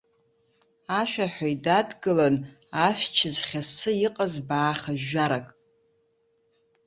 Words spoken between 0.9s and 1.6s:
Ашәаҳәаҩ